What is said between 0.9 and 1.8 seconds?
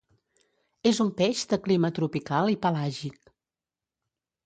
És un peix de